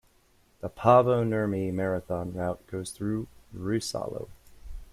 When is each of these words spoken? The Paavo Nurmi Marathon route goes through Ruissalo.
The 0.61 0.69
Paavo 0.71 1.23
Nurmi 1.23 1.71
Marathon 1.71 2.33
route 2.33 2.65
goes 2.65 2.89
through 2.89 3.27
Ruissalo. 3.55 4.29